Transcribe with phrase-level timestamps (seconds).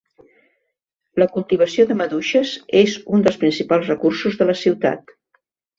[1.23, 5.19] La cultivació de maduixes és un dels principals recursos de la ciutat.